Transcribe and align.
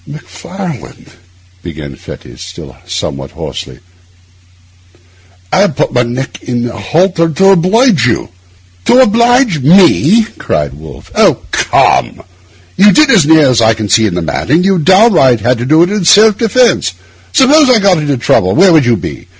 'Macfarlane,' 0.07 1.11
began 1.61 1.95
Fettes, 1.95 2.39
still 2.39 2.75
somewhat 2.87 3.29
hoarsely, 3.31 3.79
'I 5.53 5.57
have 5.59 5.75
put 5.75 5.93
my 5.93 6.01
neck 6.03 6.41
in 6.43 6.67
a 6.69 6.75
halter 6.77 7.29
to 7.29 7.51
oblige 7.51 8.07
you.' 8.07 8.29
'To 8.85 8.97
oblige 8.99 9.59
me?' 9.59 10.23
cried 10.39 10.73
Wolfe. 10.73 11.11
'Oh, 11.13 11.41
come! 11.51 12.23
You 12.77 12.91
did, 12.91 13.11
as 13.11 13.27
near 13.27 13.47
as 13.47 13.61
I 13.61 13.75
can 13.75 13.89
see 13.89 14.09
the 14.09 14.23
matter, 14.23 14.55
what 14.55 14.65
you 14.65 14.79
downright 14.79 15.39
had 15.41 15.59
to 15.59 15.65
do 15.67 15.83
in 15.83 16.03
self 16.03 16.35
defence. 16.39 16.93
Suppose 17.31 17.69
I 17.69 17.77
got 17.77 17.99
into 17.99 18.17
trouble, 18.17 18.55
where 18.55 18.73
would 18.73 18.85
you 18.87 18.97
be? 18.97 19.27